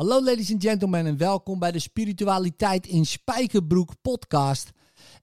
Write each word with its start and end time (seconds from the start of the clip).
Hallo 0.00 0.22
ladies 0.22 0.52
and 0.52 0.62
gentlemen 0.62 1.06
en 1.06 1.16
welkom 1.16 1.58
bij 1.58 1.72
de 1.72 1.78
Spiritualiteit 1.78 2.86
in 2.86 3.06
Spijkerbroek 3.06 3.92
podcast. 4.02 4.70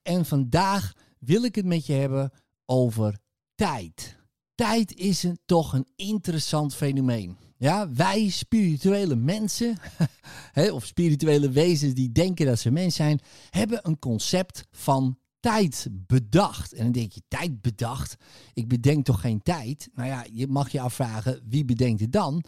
En 0.02 0.26
vandaag 0.26 0.92
wil 1.18 1.42
ik 1.42 1.54
het 1.54 1.64
met 1.64 1.86
je 1.86 1.92
hebben 1.92 2.30
over 2.66 3.18
tijd. 3.54 4.16
Tijd 4.54 4.94
is 4.94 5.22
een, 5.22 5.38
toch 5.44 5.72
een 5.72 5.86
interessant 5.96 6.74
fenomeen. 6.74 7.36
Ja, 7.56 7.92
wij 7.92 8.28
spirituele 8.28 9.16
mensen, 9.16 9.76
of 10.72 10.86
spirituele 10.86 11.50
wezens 11.50 11.94
die 11.94 12.12
denken 12.12 12.46
dat 12.46 12.58
ze 12.58 12.70
mens 12.70 12.94
zijn, 12.94 13.20
hebben 13.50 13.80
een 13.82 13.98
concept 13.98 14.64
van 14.70 15.18
tijd 15.40 15.88
bedacht. 15.90 16.72
En 16.72 16.82
dan 16.82 16.92
denk 16.92 17.12
je, 17.12 17.22
tijd 17.28 17.60
bedacht? 17.60 18.16
Ik 18.54 18.68
bedenk 18.68 19.04
toch 19.04 19.20
geen 19.20 19.42
tijd? 19.42 19.88
Nou 19.94 20.08
ja, 20.08 20.26
je 20.32 20.46
mag 20.46 20.70
je 20.70 20.80
afvragen, 20.80 21.40
wie 21.48 21.64
bedenkt 21.64 22.00
het 22.00 22.12
dan? 22.12 22.44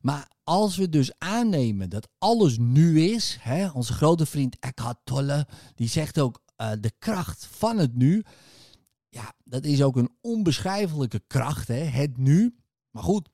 Maar 0.00 0.30
als 0.44 0.76
we 0.76 0.88
dus 0.88 1.12
aannemen 1.18 1.90
dat 1.90 2.08
alles 2.18 2.58
nu 2.58 3.00
is, 3.00 3.36
hè, 3.40 3.68
onze 3.68 3.92
grote 3.92 4.26
vriend 4.26 4.58
Eckhart 4.58 4.98
Tolle, 5.04 5.46
die 5.74 5.88
zegt 5.88 6.20
ook 6.20 6.42
uh, 6.56 6.70
de 6.80 6.92
kracht 6.98 7.48
van 7.50 7.78
het 7.78 7.94
nu. 7.94 8.24
Ja, 9.08 9.32
dat 9.44 9.64
is 9.64 9.82
ook 9.82 9.96
een 9.96 10.10
onbeschrijfelijke 10.20 11.22
kracht, 11.26 11.68
hè, 11.68 11.74
het 11.74 12.16
nu. 12.16 12.54
Maar 12.90 13.02
goed, 13.02 13.28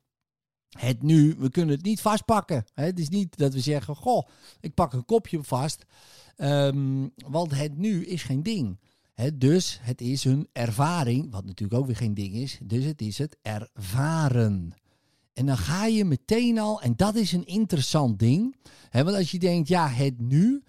het 0.79 1.03
nu, 1.03 1.35
we 1.39 1.51
kunnen 1.51 1.75
het 1.75 1.85
niet 1.85 2.01
vastpakken. 2.01 2.65
Hè. 2.75 2.85
Het 2.85 2.99
is 2.99 3.09
niet 3.09 3.37
dat 3.37 3.53
we 3.53 3.61
zeggen, 3.61 3.97
goh, 3.97 4.29
ik 4.61 4.75
pak 4.75 4.93
een 4.93 5.05
kopje 5.05 5.43
vast. 5.43 5.85
Um, 6.37 7.13
want 7.27 7.55
het 7.55 7.77
nu 7.77 8.05
is 8.05 8.23
geen 8.23 8.43
ding. 8.43 8.79
He, 9.13 9.39
dus 9.39 9.79
het 9.83 10.01
is 10.01 10.25
een 10.25 10.49
ervaring, 10.53 11.31
wat 11.31 11.45
natuurlijk 11.45 11.81
ook 11.81 11.87
weer 11.87 11.97
geen 11.97 12.15
ding 12.15 12.35
is. 12.35 12.59
Dus 12.63 12.85
het 12.85 13.01
is 13.01 13.19
het 13.19 13.37
ervaren. 13.43 14.75
En 15.35 15.47
dan 15.47 15.59
ga 15.59 15.87
je 15.87 16.05
meteen 16.05 16.59
al, 16.59 16.83
en 16.83 16.93
dat 16.97 17.15
is 17.15 17.33
een 17.33 17.47
interessant 17.47 18.19
ding. 18.19 18.57
Hè, 18.91 19.05
want 19.05 19.17
als 19.17 19.31
je 19.31 19.39
denkt, 19.39 19.69
ja, 19.69 19.89
het 19.89 20.21
nu, 20.21 20.63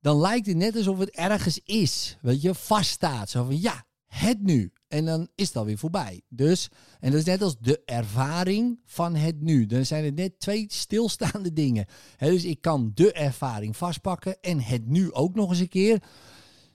dan 0.00 0.20
lijkt 0.20 0.46
het 0.46 0.56
net 0.56 0.76
alsof 0.76 0.98
het 0.98 1.10
ergens 1.10 1.60
is. 1.64 2.18
Weet 2.20 2.42
je, 2.42 2.54
vaststaat. 2.54 3.30
Zo 3.30 3.44
van, 3.44 3.60
ja, 3.60 3.84
het 4.06 4.42
nu. 4.42 4.72
En 4.88 5.04
dan 5.04 5.28
is 5.34 5.46
het 5.46 5.56
alweer 5.56 5.78
voorbij. 5.78 6.22
Dus, 6.28 6.68
en 7.00 7.10
dat 7.10 7.20
is 7.20 7.26
net 7.26 7.42
als 7.42 7.56
de 7.60 7.82
ervaring 7.84 8.80
van 8.84 9.14
het 9.14 9.40
nu. 9.40 9.66
Dan 9.66 9.86
zijn 9.86 10.04
het 10.04 10.14
net 10.14 10.40
twee 10.40 10.64
stilstaande 10.68 11.52
dingen. 11.62 11.86
dus 12.18 12.44
ik 12.44 12.60
kan 12.60 12.90
de 12.94 13.12
ervaring 13.12 13.76
vastpakken 13.76 14.40
en 14.40 14.60
het 14.60 14.86
nu 14.86 15.12
ook 15.12 15.34
nog 15.34 15.50
eens 15.50 15.58
een 15.58 15.68
keer. 15.68 16.02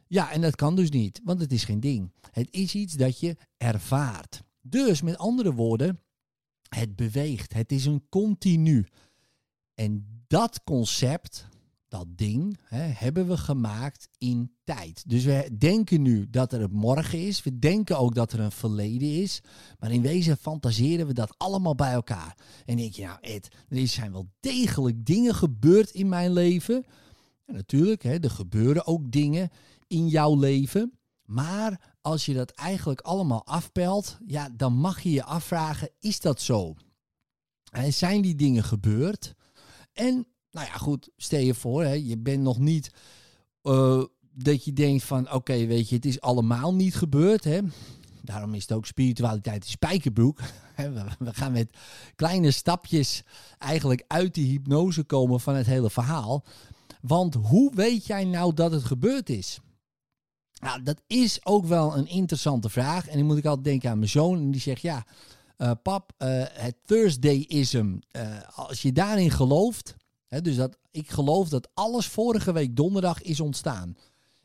Ja, 0.08 0.32
en 0.32 0.42
dat 0.42 0.56
kan 0.56 0.76
dus 0.76 0.90
niet, 0.90 1.22
want 1.24 1.42
het 1.42 1.52
is 1.52 1.64
geen 1.64 1.80
ding. 1.80 2.14
Het 2.32 2.48
is 2.52 2.76
iets 2.76 2.94
dat 2.94 3.20
je 3.20 3.36
ervaart. 3.58 4.42
Dus 4.62 5.02
met 5.02 5.18
andere 5.18 5.54
woorden, 5.54 6.02
het 6.70 6.96
beweegt. 6.96 7.54
Het 7.54 7.72
is 7.72 7.86
een 7.86 8.06
continu. 8.10 8.88
En 9.74 10.06
dat 10.28 10.64
concept, 10.64 11.48
dat 11.88 12.08
ding, 12.10 12.60
hè, 12.64 12.82
hebben 12.82 13.28
we 13.28 13.38
gemaakt 13.38 14.10
in 14.18 14.52
tijd. 14.64 15.10
Dus 15.10 15.24
we 15.24 15.50
denken 15.58 16.02
nu 16.02 16.30
dat 16.30 16.54
er 16.54 16.62
een 16.62 16.72
morgen 16.72 17.26
is. 17.28 17.44
We 17.44 17.60
denken 17.60 17.98
ook 17.98 18.16
dat 18.16 18.32
er 18.32 18.40
een 18.40 18.52
verleden 18.52 19.22
is. 19.22 19.42
Maar 19.80 19.92
in 19.92 20.02
wezen 20.02 20.38
fantaseren 20.38 21.08
we 21.08 21.14
dat 21.14 21.34
allemaal 21.38 21.76
bij 21.76 21.92
elkaar. 21.92 22.38
En 22.66 22.78
denk 22.78 22.94
je, 22.94 23.04
nou 23.04 23.18
Ed, 23.22 23.48
er 23.70 23.88
zijn 23.88 24.12
wel 24.12 24.30
degelijk 24.40 25.06
dingen 25.06 25.36
gebeurd 25.36 25.90
in 25.90 26.10
mijn 26.10 26.34
leven. 26.34 26.86
En 27.46 27.56
natuurlijk, 27.56 28.04
hè, 28.04 28.20
er 28.20 28.30
gebeuren 28.32 28.86
ook 28.86 29.12
dingen 29.12 29.50
in 29.88 30.08
jouw 30.08 30.36
leven. 30.36 30.98
Maar 31.26 31.96
als 32.08 32.26
je 32.26 32.34
dat 32.34 32.52
eigenlijk 32.52 33.02
allemaal 33.02 33.46
afpelt, 33.46 34.18
ja, 34.26 34.50
dan 34.50 34.74
mag 34.74 35.02
je 35.02 35.12
je 35.12 35.24
afvragen, 35.24 35.90
is 36.00 36.20
dat 36.20 36.42
zo? 36.42 36.76
En 37.72 37.94
zijn 37.94 38.22
die 38.22 38.36
dingen 38.36 38.64
gebeurd? 38.64 39.34
En, 39.94 40.28
nou 40.52 40.68
ja, 40.68 40.74
goed, 40.74 41.10
stel 41.18 41.40
je 41.40 41.54
voor, 41.54 41.84
hè, 41.84 41.92
je 41.92 42.18
bent 42.18 42.44
nog 42.44 42.60
niet 42.60 42.92
uh, 43.64 44.04
dat 44.32 44.66
je 44.66 44.74
denkt 44.74 45.04
van, 45.04 45.32
oké, 45.34 45.66
weet 45.66 45.90
je, 45.90 45.96
het 45.96 46.06
is 46.06 46.22
allemaal 46.22 46.76
niet 46.76 46.96
gebeurd, 46.96 47.44
hè. 47.44 47.60
Daarom 48.22 48.54
is 48.54 48.62
het 48.62 48.72
ook 48.72 48.86
spiritualiteit 48.86 49.64
in 49.64 49.72
spijkerbroek. 49.72 50.40
We 51.20 51.34
gaan 51.34 51.52
met 51.52 51.78
kleine 52.16 52.52
stapjes 52.52 53.24
eigenlijk 53.58 54.04
uit 54.08 54.34
die 54.34 54.52
hypnose 54.52 55.04
komen 55.04 55.40
van 55.40 55.56
het 55.56 55.66
hele 55.66 55.90
verhaal. 55.90 56.44
Want 57.02 57.34
hoe 57.34 57.76
weet 57.76 58.06
jij 58.06 58.24
nou 58.24 58.54
dat 58.54 58.72
het 58.72 58.84
gebeurd 58.84 59.30
is? 59.30 59.60
Nou, 60.60 60.84
dat 60.84 61.02
is 61.08 61.46
ook 61.46 61.66
wel 61.66 61.98
een 61.98 62.08
interessante 62.08 62.70
vraag. 62.70 63.08
En 63.08 63.18
dan 63.18 63.26
moet 63.26 63.38
ik 63.38 63.46
altijd 63.46 63.66
denken 63.66 63.90
aan 63.90 63.98
mijn 63.98 64.10
zoon. 64.10 64.40
En 64.40 64.52
die 64.52 64.62
zegt, 64.62 64.82
ja, 64.82 65.06
uh, 65.58 65.72
pap, 65.82 66.12
uh, 66.18 66.44
het 66.52 66.76
Thursdayism. 66.86 67.96
Uh, 68.12 68.22
als 68.56 68.82
je 68.82 68.92
daarin 68.92 69.32
gelooft, 69.32 69.96
hè, 70.28 70.42
dus 70.42 70.56
dat 70.56 70.78
ik 70.92 71.10
geloof 71.10 71.50
dat 71.50 71.70
alles 71.74 72.08
vorige 72.08 72.52
week 72.52 72.76
donderdag 72.76 73.22
is 73.22 73.40
ontstaan. 73.40 73.98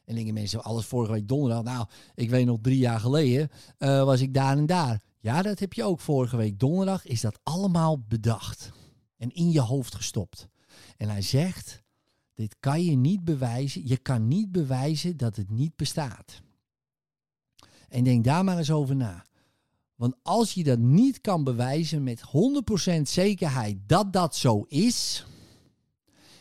En 0.05 0.15
denken 0.15 0.35
mensen, 0.35 0.65
alles 0.65 0.85
vorige 0.85 1.13
week 1.13 1.29
donderdag. 1.29 1.63
Nou, 1.63 1.87
ik 2.15 2.31
weet 2.31 2.47
nog 2.47 2.59
drie 2.63 2.79
jaar 2.79 3.01
geleden 3.01 3.51
was 3.79 4.21
ik 4.21 4.35
daar 4.35 4.57
en 4.57 4.67
daar. 4.67 5.01
Ja, 5.21 5.43
dat 5.43 5.59
heb 5.59 5.73
je 5.73 5.85
ook 5.85 6.01
vorige 6.01 6.37
week 6.37 6.59
donderdag. 6.59 7.07
Is 7.07 7.21
dat 7.21 7.39
allemaal 7.43 8.05
bedacht 8.09 8.71
en 9.17 9.31
in 9.31 9.51
je 9.51 9.61
hoofd 9.61 9.95
gestopt. 9.95 10.49
En 10.97 11.09
hij 11.09 11.23
zegt, 11.23 11.82
dit 12.43 12.57
kan 12.61 12.85
je 12.85 12.97
niet 12.97 13.25
bewijzen. 13.25 13.87
Je 13.87 13.97
kan 13.97 14.29
niet 14.29 14.53
bewijzen 14.53 15.17
dat 15.17 15.37
het 15.37 15.51
niet 15.51 15.77
bestaat. 15.77 16.43
En 17.89 18.05
denk 18.05 18.25
daar 18.25 18.45
maar 18.45 18.59
eens 18.59 18.71
over 18.71 18.97
na. 18.97 19.27
Want 19.95 20.15
als 20.23 20.53
je 20.53 20.65
dat 20.65 20.79
niet 20.79 21.21
kan 21.21 21.45
bewijzen 21.45 22.03
met 22.03 22.23
100% 22.99 23.03
zekerheid 23.03 23.77
dat 23.87 24.13
dat 24.13 24.37
zo 24.37 24.63
is, 24.69 25.27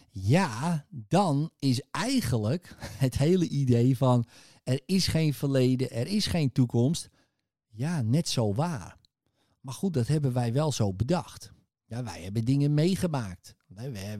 ja, 0.10 0.86
dan 0.90 1.52
is 1.60 1.82
eigenlijk 1.92 2.76
het 3.06 3.18
hele 3.18 3.48
idee 3.48 3.98
van 3.98 4.26
er 4.64 4.82
is 4.86 5.08
geen 5.08 5.34
verleden, 5.34 5.92
er 5.92 6.08
is 6.08 6.26
geen 6.26 6.52
toekomst, 6.52 7.10
ja, 7.70 8.02
net 8.02 8.28
zo 8.28 8.54
waar. 8.54 8.98
Maar 9.60 9.74
goed, 9.74 9.94
dat 9.94 10.08
hebben 10.08 10.34
wij 10.34 10.54
wel 10.54 10.72
zo 10.72 10.94
bedacht. 10.94 11.52
Ja, 11.86 12.04
wij 12.04 12.22
hebben 12.22 12.46
dingen 12.46 12.74
meegemaakt. 12.74 13.56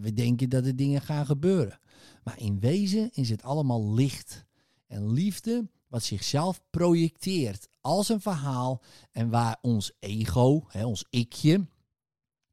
We 0.02 0.14
denken 0.14 0.50
dat 0.50 0.66
er 0.66 0.76
dingen 0.76 1.02
gaan 1.02 1.26
gebeuren. 1.26 1.80
Maar 2.24 2.40
in 2.40 2.60
wezen 2.60 3.10
is 3.14 3.30
het 3.30 3.44
allemaal 3.44 3.94
licht 3.94 4.46
en 4.88 5.12
liefde 5.12 5.70
wat 5.88 6.04
zichzelf 6.04 6.62
projecteert 6.70 7.68
als 7.82 8.10
een 8.10 8.22
verhaal 8.22 8.82
en 9.12 9.30
waar 9.30 9.58
ons 9.62 9.92
ego, 10.00 10.66
hè, 10.68 10.86
ons 10.86 11.06
ikje, 11.10 11.68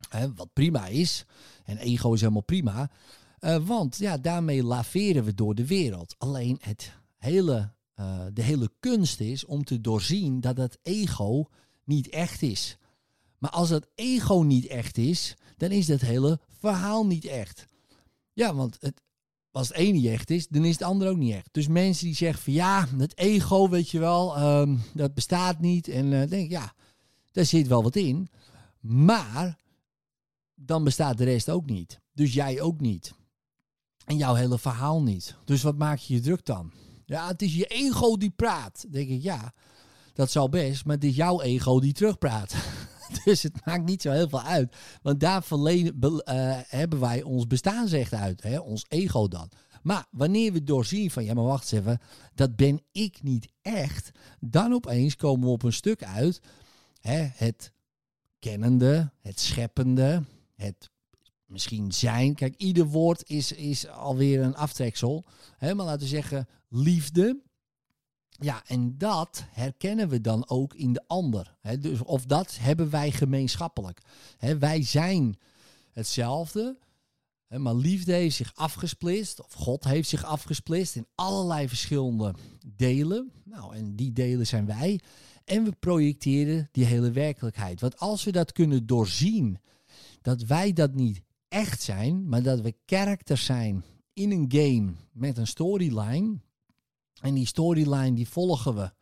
hè, 0.08 0.34
wat 0.34 0.52
prima 0.52 0.86
is, 0.86 1.24
en 1.64 1.76
ego 1.76 2.12
is 2.12 2.20
helemaal 2.20 2.42
prima, 2.42 2.90
uh, 3.40 3.66
want 3.66 3.96
ja, 3.96 4.16
daarmee 4.16 4.62
laveren 4.62 5.24
we 5.24 5.34
door 5.34 5.54
de 5.54 5.66
wereld. 5.66 6.14
Alleen 6.18 6.58
het 6.60 6.92
hele, 7.16 7.72
uh, 8.00 8.20
de 8.32 8.42
hele 8.42 8.70
kunst 8.80 9.20
is 9.20 9.44
om 9.44 9.64
te 9.64 9.80
doorzien 9.80 10.40
dat 10.40 10.56
het 10.56 10.78
ego 10.82 11.48
niet 11.84 12.08
echt 12.08 12.42
is. 12.42 12.78
Maar 13.38 13.50
als 13.50 13.68
dat 13.68 13.88
ego 13.94 14.42
niet 14.42 14.66
echt 14.66 14.96
is, 14.96 15.36
dan 15.56 15.70
is 15.70 15.86
dat 15.86 16.00
hele 16.00 16.40
verhaal 16.58 17.06
niet 17.06 17.24
echt. 17.24 17.66
Ja, 18.32 18.54
want 18.54 18.76
het, 18.80 19.02
als 19.50 19.68
het 19.68 19.76
ene 19.76 19.92
niet 19.92 20.06
echt 20.06 20.30
is, 20.30 20.48
dan 20.48 20.64
is 20.64 20.72
het 20.72 20.82
andere 20.82 21.10
ook 21.10 21.16
niet 21.16 21.34
echt. 21.34 21.48
Dus 21.52 21.68
mensen 21.68 22.06
die 22.06 22.14
zeggen 22.14 22.42
van 22.42 22.52
ja, 22.52 22.88
het 22.96 23.18
ego, 23.18 23.68
weet 23.68 23.90
je 23.90 23.98
wel, 23.98 24.36
ehm, 24.36 24.76
dat 24.94 25.14
bestaat 25.14 25.60
niet. 25.60 25.88
En 25.88 26.12
uh, 26.12 26.28
denk 26.28 26.50
ja, 26.50 26.74
daar 27.32 27.44
zit 27.44 27.66
wel 27.66 27.82
wat 27.82 27.96
in. 27.96 28.28
Maar 28.80 29.58
dan 30.54 30.84
bestaat 30.84 31.18
de 31.18 31.24
rest 31.24 31.50
ook 31.50 31.66
niet. 31.66 32.00
Dus 32.12 32.32
jij 32.32 32.60
ook 32.60 32.80
niet. 32.80 33.14
En 34.04 34.16
jouw 34.16 34.34
hele 34.34 34.58
verhaal 34.58 35.02
niet. 35.02 35.36
Dus 35.44 35.62
wat 35.62 35.76
maak 35.76 35.98
je 35.98 36.14
je 36.14 36.20
druk 36.20 36.44
dan? 36.44 36.72
Ja, 37.04 37.28
het 37.28 37.42
is 37.42 37.54
je 37.54 37.66
ego 37.66 38.16
die 38.16 38.30
praat. 38.30 38.84
Denk 38.88 39.08
ik, 39.08 39.22
ja, 39.22 39.54
dat 40.12 40.30
zal 40.30 40.48
best, 40.48 40.84
maar 40.84 40.94
het 40.94 41.04
is 41.04 41.16
jouw 41.16 41.40
ego 41.40 41.80
die 41.80 41.92
terugpraat. 41.92 42.54
Dus 43.24 43.42
het 43.42 43.64
maakt 43.64 43.84
niet 43.84 44.02
zo 44.02 44.10
heel 44.10 44.28
veel 44.28 44.42
uit. 44.42 44.76
Want 45.02 45.20
daar 45.20 45.42
verlenen, 45.42 45.94
uh, 46.02 46.20
hebben 46.68 47.00
wij 47.00 47.22
ons 47.22 47.46
bestaansrecht 47.46 48.12
uit. 48.14 48.42
Hè? 48.42 48.58
Ons 48.58 48.84
ego 48.88 49.28
dan. 49.28 49.50
Maar 49.82 50.06
wanneer 50.10 50.52
we 50.52 50.64
doorzien 50.64 51.10
van, 51.10 51.24
ja 51.24 51.34
maar 51.34 51.44
wacht 51.44 51.72
eens 51.72 51.80
even, 51.80 52.00
dat 52.34 52.56
ben 52.56 52.82
ik 52.92 53.22
niet 53.22 53.48
echt. 53.62 54.10
Dan 54.40 54.72
opeens 54.72 55.16
komen 55.16 55.46
we 55.46 55.52
op 55.52 55.62
een 55.62 55.72
stuk 55.72 56.04
uit. 56.04 56.40
Hè? 57.00 57.28
Het 57.34 57.72
kennende, 58.38 59.12
het 59.20 59.40
scheppende, 59.40 60.22
het 60.54 60.90
misschien 61.44 61.92
zijn. 61.92 62.34
Kijk, 62.34 62.54
ieder 62.56 62.86
woord 62.86 63.30
is, 63.30 63.52
is 63.52 63.88
alweer 63.88 64.42
een 64.42 64.56
aftreksel. 64.56 65.24
Hè? 65.56 65.74
Maar 65.74 65.86
laten 65.86 66.00
we 66.00 66.06
zeggen, 66.06 66.48
liefde 66.68 67.40
ja, 68.40 68.62
en 68.66 68.98
dat 68.98 69.44
herkennen 69.50 70.08
we 70.08 70.20
dan 70.20 70.48
ook 70.48 70.74
in 70.74 70.92
de 70.92 71.02
ander. 71.06 71.56
dus, 71.80 72.02
of 72.02 72.24
dat 72.24 72.58
hebben 72.60 72.90
wij 72.90 73.10
gemeenschappelijk. 73.10 74.00
wij 74.58 74.82
zijn 74.82 75.38
hetzelfde, 75.92 76.78
maar 77.48 77.74
liefde 77.74 78.12
heeft 78.12 78.36
zich 78.36 78.54
afgesplitst, 78.54 79.44
of 79.44 79.52
God 79.52 79.84
heeft 79.84 80.08
zich 80.08 80.24
afgesplitst 80.24 80.96
in 80.96 81.06
allerlei 81.14 81.68
verschillende 81.68 82.34
delen. 82.76 83.32
Nou, 83.44 83.74
en 83.76 83.96
die 83.96 84.12
delen 84.12 84.46
zijn 84.46 84.66
wij. 84.66 85.00
En 85.44 85.64
we 85.64 85.72
projecteren 85.78 86.68
die 86.72 86.84
hele 86.84 87.10
werkelijkheid. 87.10 87.80
Want 87.80 87.98
als 87.98 88.24
we 88.24 88.32
dat 88.32 88.52
kunnen 88.52 88.86
doorzien, 88.86 89.58
dat 90.22 90.42
wij 90.42 90.72
dat 90.72 90.94
niet 90.94 91.22
echt 91.48 91.82
zijn, 91.82 92.28
maar 92.28 92.42
dat 92.42 92.60
we 92.60 92.74
characters 92.86 93.44
zijn 93.44 93.84
in 94.12 94.30
een 94.30 94.46
game 94.48 94.92
met 95.12 95.38
een 95.38 95.46
storyline. 95.46 96.38
En 97.20 97.34
die 97.34 97.46
storyline 97.46 98.14
die 98.14 98.28
volgen 98.28 98.74
we. 98.74 98.92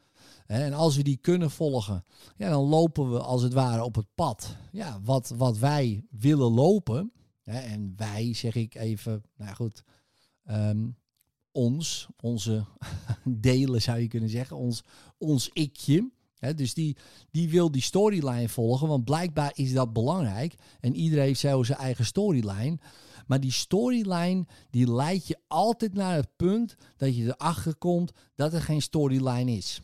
En 0.47 0.73
als 0.73 0.97
we 0.97 1.03
die 1.03 1.17
kunnen 1.17 1.51
volgen, 1.51 2.05
ja, 2.37 2.49
dan 2.49 2.65
lopen 2.65 3.11
we 3.11 3.21
als 3.21 3.43
het 3.43 3.53
ware 3.53 3.85
op 3.85 3.95
het 3.95 4.07
pad. 4.15 4.57
Ja, 4.73 5.01
wat, 5.03 5.33
wat 5.37 5.59
wij 5.59 6.05
willen 6.11 6.53
lopen. 6.53 7.13
En 7.43 7.93
wij, 7.97 8.35
zeg 8.35 8.55
ik 8.55 8.75
even, 8.75 9.23
nou 9.37 9.55
goed, 9.55 9.83
ehm, 10.45 10.89
ons, 11.53 12.09
onze 12.21 12.65
delen 13.25 13.83
zou 13.83 13.99
je 13.99 14.09
kunnen 14.09 14.29
zeggen, 14.29 14.57
ons, 14.57 14.83
ons 15.19 15.51
ikje. 15.53 16.11
Dus 16.39 16.75
die, 16.75 16.97
die 17.31 17.49
wil 17.49 17.71
die 17.71 17.83
storyline 17.83 18.49
volgen, 18.49 18.89
want 18.89 19.05
blijkbaar 19.05 19.53
is 19.55 19.73
dat 19.73 19.93
belangrijk. 19.93 20.55
En 20.81 20.95
iedereen 20.95 21.25
heeft 21.25 21.41
zo 21.41 21.63
zijn 21.63 21.79
eigen 21.79 22.05
storyline. 22.05 22.79
Maar 23.27 23.41
die 23.41 23.53
storyline, 23.53 24.47
die 24.71 24.93
leidt 24.93 25.27
je 25.27 25.39
altijd 25.49 25.95
naar 25.95 26.15
het 26.15 26.37
punt 26.37 26.77
dat 26.97 27.17
je 27.17 27.25
erachter 27.25 27.77
komt 27.77 28.13
dat 28.35 28.53
er 28.53 28.63
geen 28.63 28.83
storyline 28.83 29.53
is. 29.53 29.81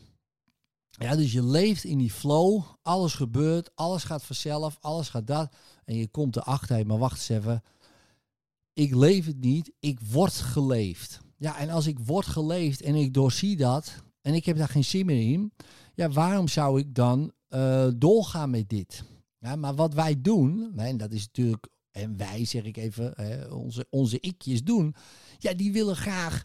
Ja, 0.89 1.15
dus 1.15 1.31
je 1.31 1.43
leeft 1.43 1.83
in 1.83 1.97
die 1.97 2.11
flow, 2.11 2.63
alles 2.81 3.13
gebeurt, 3.13 3.75
alles 3.75 4.03
gaat 4.03 4.23
vanzelf, 4.23 4.77
alles 4.79 5.09
gaat 5.09 5.27
dat. 5.27 5.53
En 5.85 5.95
je 5.95 6.07
komt 6.07 6.35
erachter, 6.35 6.85
maar 6.85 6.97
wacht 6.97 7.17
eens 7.17 7.29
even, 7.29 7.63
ik 8.73 8.95
leef 8.95 9.25
het 9.25 9.39
niet, 9.39 9.71
ik 9.79 9.99
word 9.99 10.33
geleefd. 10.33 11.19
Ja, 11.37 11.57
en 11.57 11.69
als 11.69 11.87
ik 11.87 11.99
word 11.99 12.25
geleefd 12.25 12.81
en 12.81 12.95
ik 12.95 13.13
doorzie 13.13 13.57
dat 13.57 14.03
en 14.23 14.33
ik 14.33 14.45
heb 14.45 14.57
daar 14.57 14.69
geen 14.69 14.83
zin 14.83 15.05
meer 15.05 15.31
in, 15.31 15.53
ja, 15.93 16.09
waarom 16.09 16.47
zou 16.47 16.79
ik 16.79 16.95
dan 16.95 17.31
uh, 17.49 17.87
doorgaan 17.95 18.49
met 18.49 18.69
dit? 18.69 19.03
Ja, 19.39 19.55
maar 19.55 19.75
wat 19.75 19.93
wij 19.93 20.21
doen, 20.21 20.73
en 20.75 20.97
dat 20.97 21.11
is 21.11 21.25
natuurlijk, 21.25 21.67
en 21.91 22.17
wij 22.17 22.45
zeg 22.45 22.63
ik 22.63 22.77
even, 22.77 23.15
onze, 23.51 23.87
onze 23.89 24.19
ikjes 24.19 24.63
doen, 24.63 24.95
ja, 25.37 25.53
die 25.53 25.71
willen 25.71 25.95
graag 25.95 26.43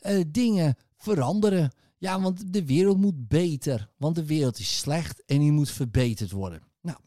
uh, 0.00 0.24
dingen 0.28 0.76
veranderen. 0.96 1.72
Ja, 1.98 2.20
want 2.20 2.52
de 2.52 2.64
wereld 2.64 2.98
moet 2.98 3.28
beter. 3.28 3.90
Want 3.96 4.14
de 4.14 4.26
wereld 4.26 4.58
is 4.58 4.78
slecht 4.78 5.24
en 5.24 5.38
die 5.38 5.52
moet 5.52 5.70
verbeterd 5.70 6.30
worden. 6.30 6.62
Nou, 6.80 6.98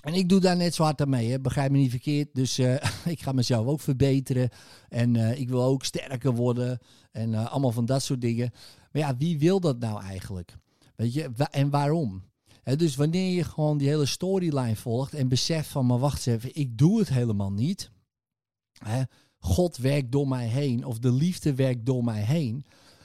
en 0.00 0.14
ik 0.14 0.28
doe 0.28 0.40
daar 0.40 0.56
net 0.56 0.74
zo 0.74 0.82
hard 0.82 1.00
aan 1.00 1.08
mee, 1.08 1.40
begrijp 1.40 1.70
me 1.70 1.78
niet 1.78 1.90
verkeerd. 1.90 2.28
Dus 2.32 2.58
uh, 2.58 2.74
ik 3.14 3.22
ga 3.22 3.32
mezelf 3.32 3.66
ook 3.66 3.80
verbeteren. 3.80 4.48
En 4.88 5.16
ik 5.38 5.48
wil 5.48 5.62
ook 5.62 5.84
sterker 5.84 6.34
worden. 6.34 6.78
En 7.10 7.34
allemaal 7.34 7.72
van 7.72 7.86
dat 7.86 8.02
soort 8.02 8.20
dingen. 8.20 8.52
Maar 8.96 9.04
ja, 9.04 9.16
wie 9.16 9.38
wil 9.38 9.60
dat 9.60 9.78
nou 9.78 10.02
eigenlijk? 10.02 10.56
Weet 10.94 11.14
je, 11.14 11.30
en 11.50 11.70
waarom? 11.70 12.22
Dus 12.76 12.96
wanneer 12.96 13.34
je 13.34 13.44
gewoon 13.44 13.78
die 13.78 13.88
hele 13.88 14.06
storyline 14.06 14.76
volgt 14.76 15.14
en 15.14 15.28
beseft 15.28 15.68
van, 15.68 15.86
maar 15.86 15.98
wacht 15.98 16.26
eens 16.26 16.36
even, 16.36 16.60
ik 16.60 16.78
doe 16.78 16.98
het 16.98 17.08
helemaal 17.08 17.52
niet. 17.52 17.90
God 19.38 19.76
werkt 19.76 20.12
door 20.12 20.28
mij 20.28 20.46
heen 20.46 20.84
of 20.84 20.98
de 20.98 21.12
liefde 21.12 21.54
werkt 21.54 21.86
door 21.86 22.04
mij 22.04 22.22
heen 22.22 22.64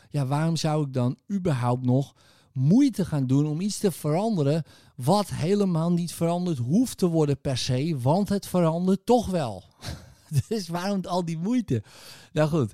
ja, 0.10 0.26
waarom 0.26 0.56
zou 0.56 0.86
ik 0.86 0.94
dan 0.94 1.18
überhaupt 1.32 1.86
nog 1.86 2.16
moeite 2.54 3.06
gaan 3.06 3.28
doen 3.28 3.46
om 3.46 3.62
iets 3.62 3.78
te 3.78 3.92
veranderen 3.92 4.64
wat 4.96 5.30
helemaal 5.30 5.92
niet 5.92 6.14
veranderd 6.14 6.58
hoeft 6.58 6.98
te 6.98 7.08
worden 7.08 7.42
per 7.42 7.58
se, 7.58 7.98
want 8.02 8.30
het 8.30 8.48
verandert 8.48 9.06
toch 9.06 9.28
wel. 9.28 9.64
dus 10.48 10.68
waarom 10.68 11.06
al 11.06 11.26
die 11.26 11.38
moeite? 11.38 11.84
Nou 12.32 12.50
goed, 12.50 12.74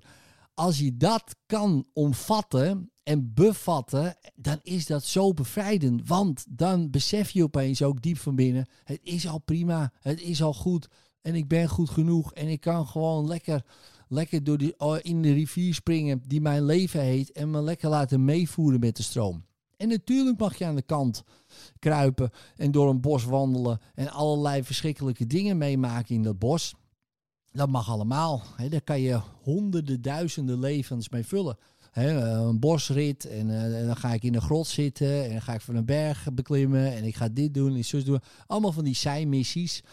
als 0.54 0.80
je 0.80 0.98
dat 0.98 1.36
kan 1.46 1.86
omvatten 1.94 2.92
en 3.08 3.34
bevatten, 3.34 4.16
dan 4.36 4.60
is 4.64 4.86
dat 4.86 5.04
zo 5.04 5.34
bevrijdend. 5.34 6.08
Want 6.08 6.46
dan 6.50 6.90
besef 6.90 7.30
je 7.30 7.44
opeens 7.44 7.82
ook 7.82 8.02
diep 8.02 8.18
van 8.18 8.36
binnen: 8.36 8.68
het 8.84 9.00
is 9.04 9.28
al 9.28 9.40
prima, 9.40 9.92
het 10.00 10.22
is 10.22 10.42
al 10.42 10.54
goed 10.54 10.88
en 11.22 11.36
ik 11.36 11.48
ben 11.48 11.68
goed 11.68 11.90
genoeg 11.90 12.34
en 12.34 12.48
ik 12.48 12.60
kan 12.60 12.88
gewoon 12.88 13.28
lekker 13.28 13.66
lekker 14.08 14.44
door 14.44 14.58
die, 14.58 14.80
oh, 14.80 14.98
in 15.02 15.22
de 15.22 15.34
rivier 15.34 15.74
springen 15.74 16.22
die 16.28 16.42
mijn 16.42 16.66
leven 16.66 17.02
heet 17.02 17.32
en 17.32 17.52
me 17.52 17.62
lekker 17.62 17.90
laten 17.90 18.26
meevoeren 18.26 18.80
met 18.80 18.96
de 18.96 19.04
stroom. 19.04 19.46
En 19.78 19.88
natuurlijk 19.88 20.40
mag 20.40 20.58
je 20.58 20.66
aan 20.66 20.76
de 20.76 20.82
kant 20.82 21.24
kruipen 21.80 22.30
en 22.56 22.72
door 22.72 22.90
een 22.90 23.02
bos 23.02 23.24
wandelen 23.24 23.80
en 23.96 24.10
allerlei 24.10 24.64
verschrikkelijke 24.64 25.28
dingen 25.28 25.58
meemaken 25.58 26.16
in 26.16 26.24
dat 26.24 26.40
bos. 26.40 26.76
Dat 27.52 27.70
mag 27.70 27.90
allemaal. 27.90 28.44
He, 28.56 28.70
daar 28.70 28.82
kan 28.82 29.02
je 29.02 29.22
honderden, 29.42 30.02
duizenden 30.02 30.60
levens 30.60 31.10
mee 31.10 31.26
vullen. 31.26 31.58
Een 32.06 32.60
bosrit 32.60 33.26
en, 33.26 33.50
uh, 33.50 33.86
dan 33.86 33.98
ga 33.98 34.14
ik 34.14 34.24
in 34.24 34.36
een 34.36 34.42
grot 34.42 34.68
zitten 34.68 35.24
en 35.24 35.32
dan 35.32 35.42
ga 35.42 35.54
ik 35.54 35.62
van 35.62 35.76
een 35.76 35.86
berg 35.86 36.34
beklimmen 36.34 36.96
en 36.96 37.04
ik 37.04 37.16
ga 37.16 37.30
dit 37.30 37.54
doen 37.54 37.76
en 37.76 37.86
zus 37.86 38.04
doen. 38.04 38.20
Allemaal 38.48 38.72
van 38.72 38.84
die 38.84 38.96
zijmissies. 38.96 39.84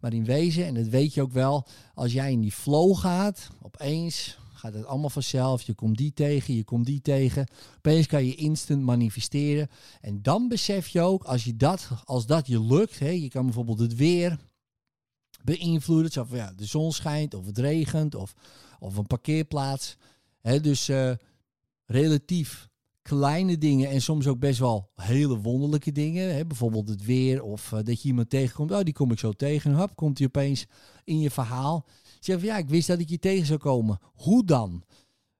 Maar 0.00 0.12
in 0.12 0.24
wezen, 0.24 0.66
en 0.66 0.74
dat 0.74 0.86
weet 0.86 1.14
je 1.14 1.22
ook 1.22 1.32
wel, 1.32 1.66
als 1.94 2.12
jij 2.12 2.32
in 2.32 2.40
die 2.40 2.52
flow 2.52 2.96
gaat, 2.96 3.50
opeens 3.62 4.38
gaat 4.64 4.74
het 4.74 4.86
allemaal 4.86 5.10
vanzelf. 5.10 5.62
Je 5.62 5.74
komt 5.74 5.96
die 5.96 6.12
tegen, 6.12 6.54
je 6.54 6.64
komt 6.64 6.86
die 6.86 7.00
tegen. 7.00 7.46
Opeens 7.76 8.06
kan 8.06 8.24
je 8.24 8.34
instant 8.34 8.82
manifesteren. 8.82 9.68
En 10.00 10.22
dan 10.22 10.48
besef 10.48 10.88
je 10.88 11.00
ook, 11.00 11.24
als, 11.24 11.44
je 11.44 11.56
dat, 11.56 11.88
als 12.04 12.26
dat 12.26 12.46
je 12.46 12.64
lukt, 12.64 12.98
hè, 12.98 13.08
je 13.08 13.28
kan 13.28 13.44
bijvoorbeeld 13.44 13.78
het 13.78 13.94
weer 13.94 14.38
beïnvloeden. 15.42 16.12
Zo 16.12 16.26
ja, 16.30 16.52
de 16.56 16.64
zon 16.64 16.92
schijnt, 16.92 17.34
of 17.34 17.46
het 17.46 17.58
regent, 17.58 18.14
of, 18.14 18.34
of 18.78 18.96
een 18.96 19.06
parkeerplaats. 19.06 19.96
Hè, 20.40 20.60
dus 20.60 20.88
uh, 20.88 21.12
relatief 21.86 22.68
kleine 23.04 23.58
dingen 23.58 23.90
en 23.90 24.02
soms 24.02 24.26
ook 24.26 24.38
best 24.38 24.58
wel 24.58 24.90
hele 24.94 25.38
wonderlijke 25.38 25.92
dingen. 25.92 26.34
Hè? 26.34 26.46
Bijvoorbeeld 26.46 26.88
het 26.88 27.04
weer 27.04 27.42
of 27.42 27.72
uh, 27.72 27.80
dat 27.82 28.02
je 28.02 28.08
iemand 28.08 28.30
tegenkomt. 28.30 28.72
Oh, 28.72 28.80
die 28.80 28.94
kom 28.94 29.10
ik 29.10 29.18
zo 29.18 29.32
tegen. 29.32 29.74
Hop, 29.74 29.96
komt 29.96 30.18
hij 30.18 30.26
opeens 30.26 30.66
in 31.04 31.20
je 31.20 31.30
verhaal. 31.30 31.86
Zeg 32.20 32.38
van 32.38 32.48
ja, 32.48 32.56
ik 32.56 32.68
wist 32.68 32.86
dat 32.86 32.98
ik 32.98 33.08
je 33.08 33.18
tegen 33.18 33.46
zou 33.46 33.58
komen. 33.58 33.98
Hoe 34.14 34.44
dan? 34.44 34.82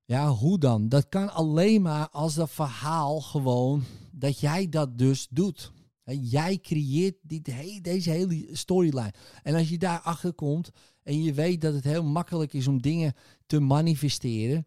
Ja, 0.04 0.28
hoe 0.28 0.58
dan? 0.58 0.88
Dat 0.88 1.08
kan 1.08 1.32
alleen 1.32 1.82
maar 1.82 2.08
als 2.08 2.34
dat 2.34 2.50
verhaal 2.50 3.20
gewoon, 3.20 3.82
dat 4.12 4.40
jij 4.40 4.68
dat 4.68 4.98
dus 4.98 5.26
doet. 5.30 5.72
jij 6.20 6.58
creëert 6.58 7.16
dit, 7.22 7.52
deze 7.82 8.10
hele 8.10 8.48
storyline. 8.52 9.14
En 9.42 9.54
als 9.54 9.68
je 9.68 9.78
daarachter 9.78 10.32
komt 10.32 10.70
en 11.02 11.22
je 11.22 11.32
weet 11.32 11.60
dat 11.60 11.74
het 11.74 11.84
heel 11.84 12.04
makkelijk 12.04 12.52
is 12.52 12.68
om 12.68 12.82
dingen 12.82 13.14
te 13.46 13.60
manifesteren 13.60 14.66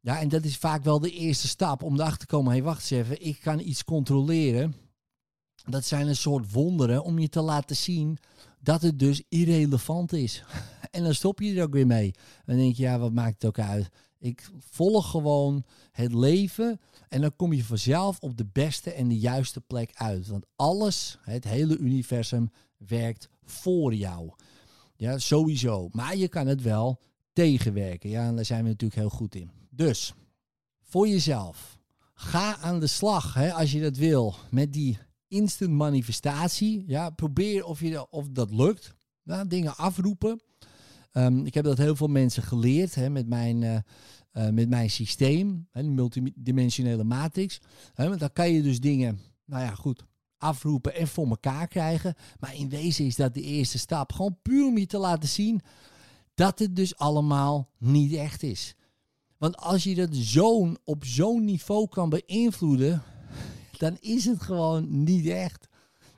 ja, 0.00 0.20
en 0.20 0.28
dat 0.28 0.44
is 0.44 0.56
vaak 0.56 0.84
wel 0.84 1.00
de 1.00 1.10
eerste 1.10 1.48
stap 1.48 1.82
om 1.82 1.94
erachter 1.94 2.18
te 2.18 2.26
komen. 2.26 2.50
Hé, 2.50 2.56
hey, 2.56 2.66
wacht 2.66 2.80
eens 2.80 2.90
even, 2.90 3.26
ik 3.26 3.40
kan 3.40 3.60
iets 3.60 3.84
controleren. 3.84 4.74
Dat 5.64 5.84
zijn 5.84 6.08
een 6.08 6.16
soort 6.16 6.52
wonderen 6.52 7.04
om 7.04 7.18
je 7.18 7.28
te 7.28 7.40
laten 7.40 7.76
zien 7.76 8.18
dat 8.60 8.82
het 8.82 8.98
dus 8.98 9.22
irrelevant 9.28 10.12
is. 10.12 10.44
en 10.90 11.02
dan 11.02 11.14
stop 11.14 11.40
je 11.40 11.54
er 11.54 11.62
ook 11.62 11.72
weer 11.72 11.86
mee. 11.86 12.14
Dan 12.44 12.56
denk 12.56 12.76
je, 12.76 12.82
ja, 12.82 12.98
wat 12.98 13.12
maakt 13.12 13.34
het 13.34 13.44
ook 13.44 13.58
uit? 13.58 13.88
Ik 14.18 14.50
volg 14.58 15.10
gewoon 15.10 15.64
het 15.92 16.12
leven 16.12 16.80
en 17.08 17.20
dan 17.20 17.36
kom 17.36 17.52
je 17.52 17.64
vanzelf 17.64 18.18
op 18.20 18.36
de 18.36 18.46
beste 18.52 18.92
en 18.92 19.08
de 19.08 19.18
juiste 19.18 19.60
plek 19.60 19.90
uit. 19.94 20.26
Want 20.26 20.46
alles, 20.56 21.18
het 21.22 21.44
hele 21.44 21.76
universum, 21.76 22.50
werkt 22.76 23.28
voor 23.42 23.94
jou. 23.94 24.30
Ja, 24.96 25.18
sowieso. 25.18 25.88
Maar 25.92 26.16
je 26.16 26.28
kan 26.28 26.46
het 26.46 26.62
wel 26.62 27.00
tegenwerken. 27.32 28.10
Ja, 28.10 28.26
en 28.26 28.36
daar 28.36 28.44
zijn 28.44 28.62
we 28.62 28.68
natuurlijk 28.68 29.00
heel 29.00 29.10
goed 29.10 29.34
in. 29.34 29.59
Dus 29.70 30.14
voor 30.82 31.08
jezelf, 31.08 31.78
ga 32.14 32.56
aan 32.56 32.80
de 32.80 32.86
slag 32.86 33.34
hè, 33.34 33.52
als 33.52 33.72
je 33.72 33.80
dat 33.80 33.96
wil 33.96 34.34
met 34.50 34.72
die 34.72 34.98
instant 35.28 35.70
manifestatie. 35.70 36.84
Ja, 36.86 37.10
probeer 37.10 37.64
of, 37.64 37.80
je, 37.80 38.10
of 38.10 38.28
dat 38.28 38.50
lukt. 38.50 38.94
Dingen 39.46 39.76
afroepen. 39.76 40.40
Um, 41.12 41.46
ik 41.46 41.54
heb 41.54 41.64
dat 41.64 41.78
heel 41.78 41.96
veel 41.96 42.08
mensen 42.08 42.42
geleerd 42.42 42.94
hè, 42.94 43.10
met, 43.10 43.28
mijn, 43.28 43.62
uh, 43.62 43.78
uh, 44.32 44.48
met 44.48 44.68
mijn 44.68 44.90
systeem, 44.90 45.68
hè, 45.70 45.82
de 45.82 45.88
multidimensionele 45.88 47.04
matrix. 47.04 47.60
Hè, 47.94 48.16
dan 48.16 48.32
kan 48.32 48.52
je 48.52 48.62
dus 48.62 48.80
dingen, 48.80 49.20
nou 49.44 49.64
ja, 49.64 49.74
goed, 49.74 50.04
afroepen 50.38 50.94
en 50.94 51.08
voor 51.08 51.28
elkaar 51.28 51.68
krijgen. 51.68 52.14
Maar 52.38 52.54
in 52.54 52.68
wezen 52.68 53.04
is 53.04 53.16
dat 53.16 53.34
de 53.34 53.42
eerste 53.42 53.78
stap. 53.78 54.12
Gewoon 54.12 54.38
puur 54.42 54.66
om 54.66 54.78
je 54.78 54.86
te 54.86 54.98
laten 54.98 55.28
zien 55.28 55.60
dat 56.34 56.58
het 56.58 56.76
dus 56.76 56.96
allemaal 56.96 57.70
niet 57.78 58.12
echt 58.12 58.42
is. 58.42 58.74
Want 59.40 59.56
als 59.56 59.84
je 59.84 59.94
dat 59.94 60.08
zo'n 60.12 60.78
op 60.84 61.04
zo'n 61.04 61.44
niveau 61.44 61.88
kan 61.88 62.08
beïnvloeden, 62.08 63.02
dan 63.78 63.96
is 64.00 64.24
het 64.24 64.42
gewoon 64.42 65.04
niet 65.04 65.26
echt. 65.26 65.68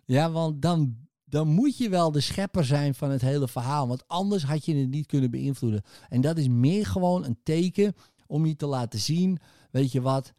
Ja, 0.05 0.31
want 0.31 0.63
dan, 0.63 0.97
dan 1.25 1.49
moet 1.49 1.79
je 1.79 1.89
wel 1.89 2.13
de 2.13 2.21
schepper 2.21 2.65
zijn 2.65 2.95
van 2.95 3.11
het 3.11 3.21
hele 3.21 3.49
verhaal. 3.49 3.89
Want 3.89 4.09
anders 4.09 4.45
had 4.45 4.65
je 4.65 4.75
het 4.75 4.89
niet 4.89 5.07
kunnen 5.07 5.31
beïnvloeden. 5.31 5.83
En 6.09 6.21
dat 6.21 6.39
is 6.39 6.49
meer 6.49 6.87
gewoon 6.87 7.25
een 7.25 7.39
teken 7.43 7.95
om 8.27 8.47
je 8.47 8.57
te 8.57 8.67
laten 8.67 8.99
zien, 8.99 9.39
weet 9.71 9.93
je 9.93 10.01
wat, 10.01 10.33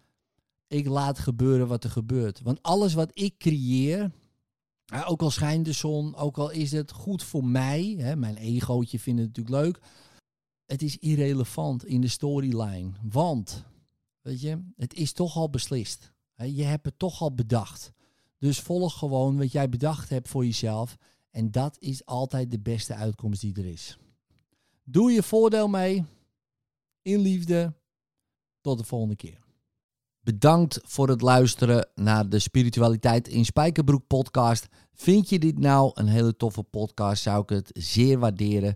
ik 0.68 0.88
laat 0.88 1.20
gebeuren 1.20 1.68
wat 1.68 1.84
er 1.84 1.90
gebeurt. 1.90 2.42
Want 2.42 2.62
alles 2.62 2.94
wat 2.94 3.12
ik 3.14 3.38
creëer, 3.38 4.12
ook 5.08 5.22
al 5.22 5.32
schijnt 5.32 5.66
de 5.66 5.72
zon, 5.72 6.16
ook 6.16 6.38
al 6.38 6.50
is 6.50 6.72
het 6.72 6.92
goed 6.92 7.24
voor 7.24 7.46
mij, 7.46 7.96
hè, 7.98 8.16
mijn 8.16 8.38
egootje 8.38 9.00
vindt 9.00 9.20
het 9.22 9.28
natuurlijk 9.28 9.66
leuk, 9.66 9.80
het 10.74 10.82
is 10.82 10.98
irrelevant 10.98 11.86
in 11.86 12.02
de 12.02 12.08
storyline. 12.08 12.92
Want, 13.02 13.64
weet 14.22 14.42
je, 14.42 14.64
het 14.76 14.94
is 14.94 15.12
toch 15.12 15.36
al 15.36 15.50
beslist. 15.50 16.14
Je 16.36 16.64
hebt 16.64 16.86
het 16.86 17.00
toch 17.00 17.22
al 17.22 17.34
bedacht. 17.34 17.92
Dus 18.38 18.60
volg 18.60 18.98
gewoon 18.98 19.38
wat 19.38 19.52
jij 19.52 19.70
bedacht 19.70 20.10
hebt 20.10 20.28
voor 20.28 20.46
jezelf. 20.46 20.98
En 21.30 21.52
dat 21.52 21.78
is 21.80 22.06
altijd 22.06 22.52
de 22.52 22.60
beste 22.60 22.94
uitkomst 22.94 23.42
die 23.42 23.56
er 23.56 23.66
is. 23.66 23.98
Doe 24.84 25.12
je 25.12 25.24
voordeel 25.24 25.68
mee. 25.68 26.06
In 27.02 27.20
liefde. 27.20 27.74
Tot 28.62 28.78
de 28.78 28.84
volgende 28.84 29.16
keer. 29.16 29.40
Bedankt 30.20 30.80
voor 30.84 31.10
het 31.10 31.22
luisteren 31.22 31.90
naar 31.96 32.30
de 32.30 32.40
Spiritualiteit 32.40 33.28
in 33.28 33.46
Spijkerbroek 33.46 34.08
podcast. 34.08 34.68
Vind 34.94 35.30
je 35.30 35.40
dit 35.40 35.60
nou 35.60 35.92
een 35.94 36.08
hele 36.08 36.36
toffe 36.36 36.64
podcast? 36.64 37.22
Zou 37.22 37.42
ik 37.42 37.50
het 37.50 37.70
zeer 37.74 38.20
waarderen 38.20 38.76